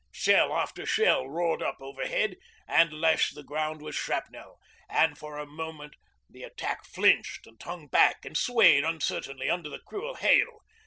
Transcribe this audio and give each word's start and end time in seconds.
Shell 0.11 0.51
after 0.51 0.83
shell 0.83 1.29
roared 1.29 1.61
up 1.61 1.77
overhead 1.79 2.37
and 2.67 2.91
lashed 2.91 3.35
the 3.35 3.43
ground 3.43 3.83
with 3.83 3.93
shrapnel, 3.93 4.57
and 4.89 5.15
for 5.15 5.37
a 5.37 5.45
moment 5.45 5.93
the 6.27 6.41
attack 6.41 6.85
flinched 6.85 7.45
and 7.45 7.61
hung 7.61 7.85
back 7.87 8.25
and 8.25 8.35
swayed 8.35 8.83
uncertainly 8.83 9.47
under 9.47 9.69
the 9.69 9.77
cruel 9.77 10.15
hail. 10.15 10.61